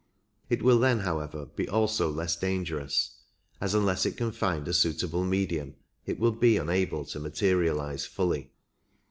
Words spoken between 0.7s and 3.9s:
then, however, be also less dangerous, as